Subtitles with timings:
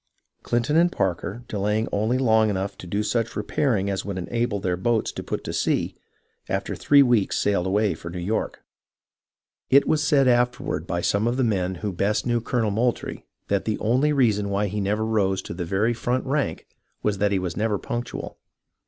[0.41, 4.75] Clinton and Parker, delaying only long enough to do such repairing as would enable their
[4.75, 5.93] boats to put to sea,
[6.49, 8.63] after three weeks sailed away for New York.
[9.69, 13.65] It was said afterward by some of the men who best knew Colonel Moultrie, that
[13.65, 16.65] the only reason why he never rose to the very front rank
[17.03, 18.39] was that he was never punctual.